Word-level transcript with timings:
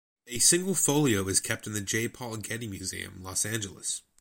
A 0.25 0.39
single 0.39 0.73
folio 0.73 1.27
is 1.27 1.39
kept 1.39 1.67
in 1.67 1.73
the 1.73 1.79
J. 1.81 2.07
Paul 2.07 2.37
Getty 2.37 2.65
Museum, 2.67 3.21
Los 3.21 3.45
Angeles. 3.45 4.01